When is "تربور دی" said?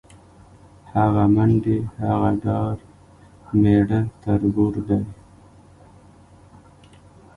4.23-5.01